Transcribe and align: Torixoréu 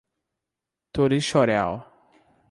Torixoréu 0.93 1.85